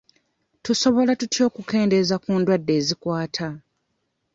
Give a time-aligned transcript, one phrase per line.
[0.65, 3.47] Tusobola tutya okukendeeza ku ndwadde ezikwata?